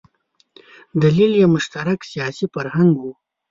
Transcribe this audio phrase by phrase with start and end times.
[1.01, 3.03] دلیل یې مشترک سیاسي فرهنګ و.